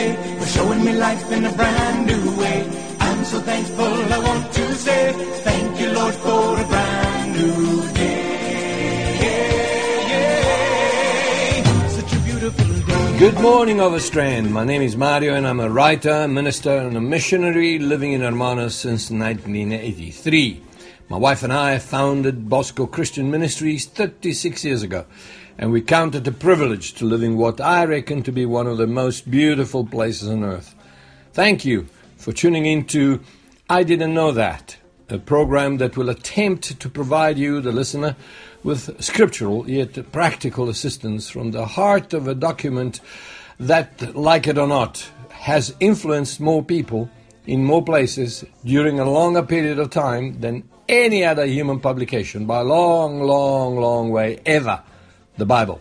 [0.00, 2.58] day for showing me life in a brand new way.
[3.00, 5.02] I'm so thankful, I want to say
[5.48, 8.18] thank you, Lord, for a brand new day.
[13.18, 14.50] Good morning, Overstrand.
[14.50, 18.72] My name is Mario, and I'm a writer, minister, and a missionary living in Hermanus
[18.84, 20.69] since 1983.
[21.10, 25.06] My wife and I founded Bosco Christian Ministries 36 years ago,
[25.58, 28.68] and we count it a privilege to live in what I reckon to be one
[28.68, 30.72] of the most beautiful places on earth.
[31.32, 33.18] Thank you for tuning in to
[33.68, 34.76] I Didn't Know That,
[35.08, 38.14] a program that will attempt to provide you, the listener,
[38.62, 43.00] with scriptural yet practical assistance from the heart of a document
[43.58, 47.10] that, like it or not, has influenced more people
[47.46, 52.60] in more places during a longer period of time than any other human publication by
[52.60, 54.82] a long, long, long way ever
[55.36, 55.80] the Bible.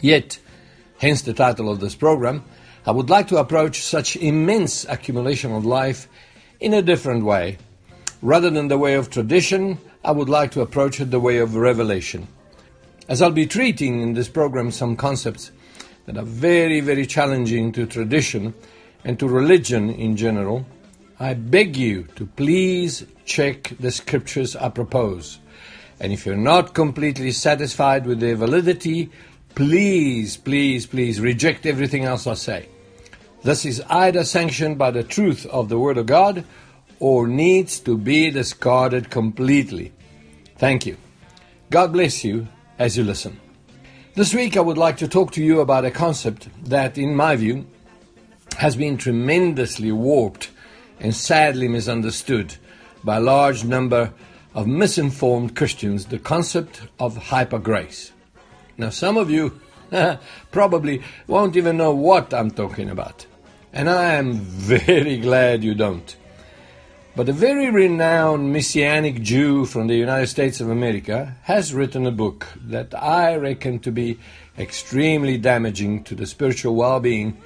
[0.00, 0.38] Yet,
[0.98, 2.44] hence the title of this program,
[2.86, 6.06] I would like to approach such immense accumulation of life
[6.60, 7.58] in a different way.
[8.20, 11.56] Rather than the way of tradition, I would like to approach it the way of
[11.56, 12.28] revelation.
[13.08, 15.50] As I'll be treating in this program some concepts
[16.06, 18.54] that are very, very challenging to tradition
[19.04, 20.66] and to religion in general,
[21.20, 25.38] I beg you to please check the scriptures I propose.
[26.00, 29.10] And if you're not completely satisfied with their validity,
[29.54, 32.68] please, please, please reject everything else I say.
[33.42, 36.44] This is either sanctioned by the truth of the Word of God
[36.98, 39.92] or needs to be discarded completely.
[40.56, 40.96] Thank you.
[41.70, 43.38] God bless you as you listen.
[44.14, 47.36] This week I would like to talk to you about a concept that, in my
[47.36, 47.66] view,
[48.54, 50.50] has been tremendously warped
[51.00, 52.56] and sadly misunderstood
[53.02, 54.12] by a large number
[54.54, 58.12] of misinformed Christians the concept of hyper grace.
[58.78, 59.60] Now, some of you
[60.50, 63.26] probably won't even know what I'm talking about,
[63.72, 66.16] and I am very glad you don't.
[67.16, 72.10] But a very renowned Messianic Jew from the United States of America has written a
[72.10, 74.18] book that I reckon to be
[74.58, 77.38] extremely damaging to the spiritual well being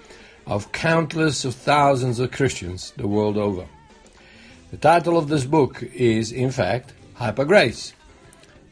[0.49, 3.67] of countless of thousands of Christians the world over.
[4.71, 7.93] The title of this book is, in fact, Hyper Grace.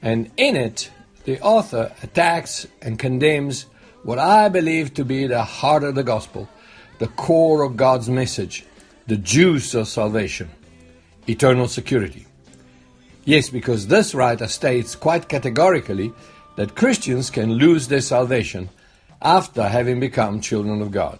[0.00, 0.90] And in it,
[1.24, 3.66] the author attacks and condemns
[4.02, 6.48] what I believe to be the heart of the gospel,
[6.98, 8.64] the core of God's message,
[9.06, 10.50] the juice of salvation
[11.28, 12.24] eternal security.
[13.24, 16.12] Yes, because this writer states quite categorically
[16.54, 18.70] that Christians can lose their salvation
[19.20, 21.18] after having become children of God.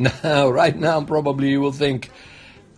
[0.00, 2.10] Now, right now, probably you will think,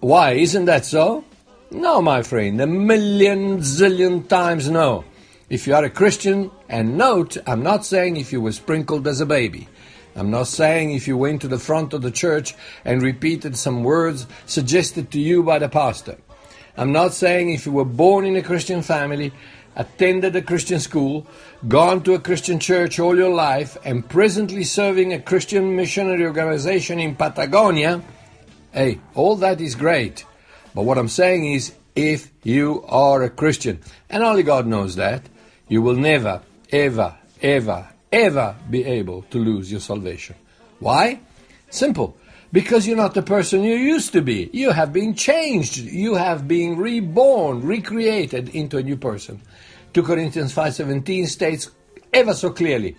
[0.00, 1.24] why, isn't that so?
[1.70, 5.04] No, my friend, a million zillion times no.
[5.48, 9.20] If you are a Christian, and note, I'm not saying if you were sprinkled as
[9.20, 9.68] a baby.
[10.14, 13.84] I'm not saying if you went to the front of the church and repeated some
[13.84, 16.18] words suggested to you by the pastor.
[16.76, 19.32] I'm not saying if you were born in a Christian family,
[19.76, 21.26] attended a Christian school,
[21.68, 26.98] gone to a Christian church all your life, and presently serving a Christian missionary organization
[26.98, 28.02] in Patagonia.
[28.72, 30.24] Hey, all that is great.
[30.74, 35.22] But what I'm saying is, if you are a Christian, and only God knows that,
[35.68, 40.36] you will never, ever, ever, ever be able to lose your salvation.
[40.78, 41.20] Why?
[41.70, 42.16] Simple.
[42.52, 44.50] Because you're not the person you used to be.
[44.52, 45.78] You have been changed.
[45.78, 49.40] You have been reborn, recreated into a new person.
[49.94, 51.70] 2 Corinthians 5:17 states
[52.12, 52.96] ever so clearly,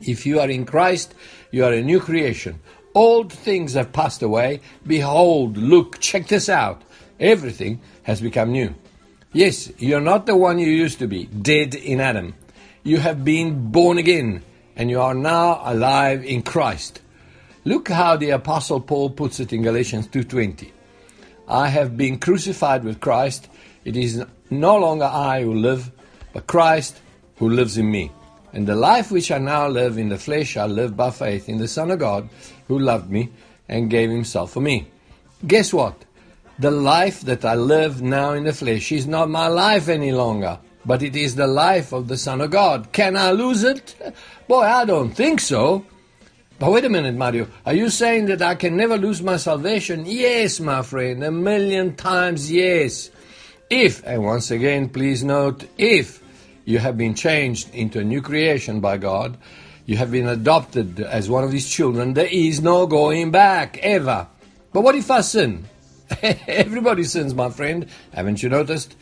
[0.00, 1.14] if you are in Christ,
[1.50, 2.60] you are a new creation.
[2.94, 4.60] Old things have passed away.
[4.86, 6.82] Behold, look, check this out.
[7.18, 8.74] Everything has become new.
[9.32, 12.34] Yes, you're not the one you used to be, dead in Adam.
[12.82, 14.42] You have been born again,
[14.74, 17.00] and you are now alive in Christ.
[17.64, 20.72] Look how the apostle Paul puts it in Galatians 2:20.
[21.46, 23.48] I have been crucified with Christ.
[23.84, 25.90] It is no longer I who live,
[26.32, 27.00] but Christ
[27.36, 28.12] who lives in me.
[28.52, 31.58] And the life which I now live in the flesh, I live by faith in
[31.58, 32.28] the Son of God
[32.66, 33.28] who loved me
[33.68, 34.88] and gave himself for me.
[35.46, 36.04] Guess what?
[36.58, 40.58] The life that I live now in the flesh is not my life any longer,
[40.84, 42.92] but it is the life of the Son of God.
[42.92, 43.94] Can I lose it?
[44.48, 45.84] Boy, I don't think so.
[46.60, 47.48] But wait a minute, Mario.
[47.64, 50.04] Are you saying that I can never lose my salvation?
[50.04, 53.08] Yes, my friend, a million times yes.
[53.70, 56.22] If, and once again, please note, if
[56.66, 59.38] you have been changed into a new creation by God,
[59.86, 64.28] you have been adopted as one of His children, there is no going back, ever.
[64.74, 65.64] But what if I sin?
[66.22, 67.86] Everybody sins, my friend.
[68.12, 68.96] Haven't you noticed?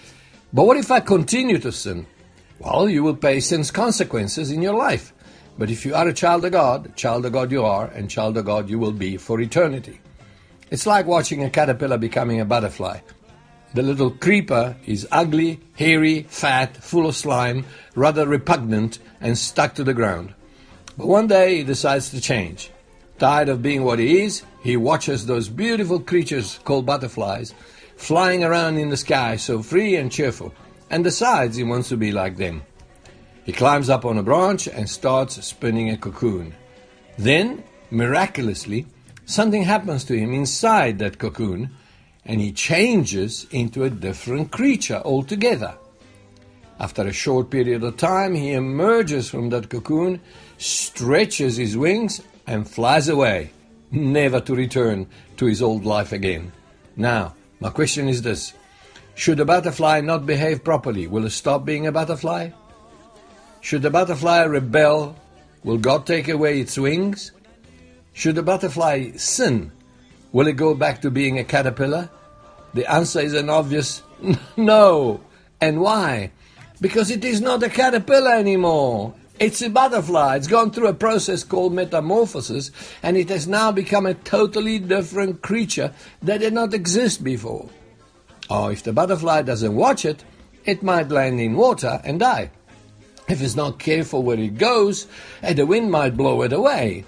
[0.53, 2.07] But what if I continue to sin?
[2.61, 5.13] Well, you will pay sin's consequences in your life.
[5.59, 8.37] But if you are a child of God, child of God you are, and child
[8.37, 10.01] of God you will be for eternity.
[10.71, 13.01] It's like watching a caterpillar becoming a butterfly.
[13.75, 19.85] The little creeper is ugly, hairy, fat, full of slime, rather repugnant, and stuck to
[19.85, 20.33] the ground.
[20.97, 22.71] But one day he decides to change.
[23.19, 27.53] Tired of being what he is, he watches those beautiful creatures called butterflies
[27.99, 30.55] flying around in the sky so free and cheerful,
[30.89, 32.63] and decides he wants to be like them.
[33.49, 36.55] He climbs up on a branch and starts spinning a cocoon.
[37.17, 38.85] Then, miraculously,
[39.25, 41.71] something happens to him inside that cocoon,
[42.27, 45.79] and he changes into a different creature altogether.
[46.79, 50.21] After a short period of time, he emerges from that cocoon,
[50.59, 53.51] stretches his wings, and flies away,
[53.91, 55.07] never to return
[55.39, 56.53] to his old life again.
[56.97, 58.53] Now, my question is this
[59.15, 62.51] Should a butterfly not behave properly, will it stop being a butterfly?
[63.69, 65.15] Should the butterfly rebel,
[65.63, 67.33] will God take away its wings?
[68.15, 69.73] Should the butterfly sin,
[70.33, 72.09] will it go back to being a caterpillar?
[72.73, 74.03] The answer is an obvious
[74.57, 75.21] no.
[75.61, 76.31] And why?
[76.81, 79.13] Because it is not a caterpillar anymore.
[79.39, 80.37] It's a butterfly.
[80.37, 82.71] It's gone through a process called metamorphosis,
[83.03, 85.93] and it has now become a totally different creature
[86.23, 87.69] that did not exist before.
[88.49, 90.25] Or if the butterfly doesn't watch it,
[90.65, 92.51] it might land in water and die.
[93.29, 95.07] If it's not careful where it goes,
[95.43, 97.05] eh, the wind might blow it away.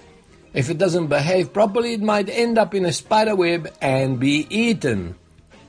[0.53, 4.45] If it doesn't behave properly, it might end up in a spider web and be
[4.49, 5.15] eaten.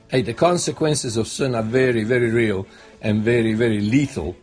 [0.09, 2.67] Hey, the consequences of sin are very, very real
[3.01, 4.35] and very, very lethal.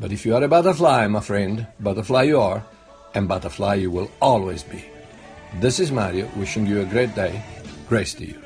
[0.00, 2.64] But if you are a butterfly, my friend, butterfly you are,
[3.14, 4.84] and butterfly you will always be.
[5.60, 7.42] This is Mario wishing you a great day.
[7.88, 8.38] Grace to you.